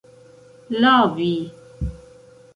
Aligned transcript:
lavi 0.81 1.31